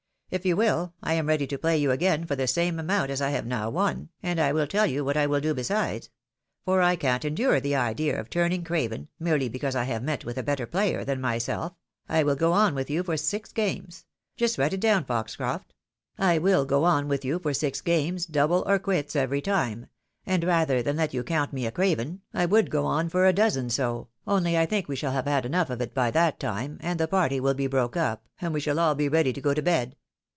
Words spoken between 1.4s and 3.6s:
to play, you again for the same amount as I have